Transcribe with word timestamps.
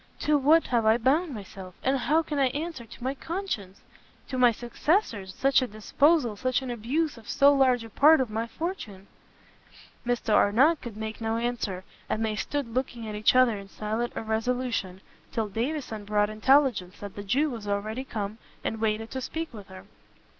to 0.19 0.35
what 0.35 0.63
have 0.65 0.83
I 0.83 0.97
bound 0.97 1.31
myself! 1.35 1.75
and 1.83 1.95
how 1.95 2.23
can 2.23 2.39
I 2.39 2.47
answer 2.47 2.87
to 2.87 3.03
my 3.03 3.13
conscience, 3.13 3.83
to 4.29 4.37
my 4.39 4.51
successors, 4.51 5.31
such 5.35 5.61
a 5.61 5.67
disposal, 5.67 6.35
such 6.35 6.63
an 6.63 6.71
abuse 6.71 7.19
of 7.19 7.29
so 7.29 7.53
large 7.53 7.83
a 7.83 7.89
part 7.91 8.19
of 8.19 8.31
my 8.31 8.47
fortune!" 8.47 9.05
Mr 10.03 10.33
Arnott 10.33 10.81
could 10.81 10.97
make 10.97 11.21
no 11.21 11.37
answer; 11.37 11.83
and 12.09 12.25
they 12.25 12.35
stood 12.35 12.73
looking 12.73 13.07
at 13.07 13.13
each 13.13 13.35
other 13.35 13.59
in 13.59 13.67
silent 13.69 14.13
irresolution, 14.15 15.01
till 15.31 15.47
Davison 15.47 16.03
brought 16.03 16.31
intelligence 16.31 16.99
that 16.99 17.13
the 17.13 17.23
Jew 17.23 17.51
was 17.51 17.67
already 17.67 18.03
come, 18.03 18.39
and 18.63 18.81
waited 18.81 19.11
to 19.11 19.21
speak 19.21 19.53
with 19.53 19.67
her. 19.67 19.85